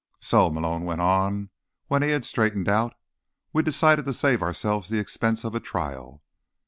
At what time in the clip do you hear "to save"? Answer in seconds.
4.05-4.41